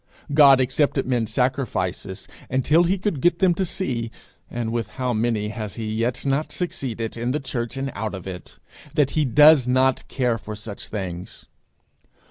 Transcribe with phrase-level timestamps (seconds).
[0.33, 4.09] God accepted men's sacrifices until he could get them to see
[4.49, 8.25] and with how many has he yet not succeeded, in the church and out of
[8.25, 8.57] it!
[8.95, 11.45] that he does not care for such things.